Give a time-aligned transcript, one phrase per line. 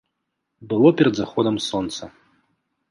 [0.71, 2.03] Было перад заходам сонца.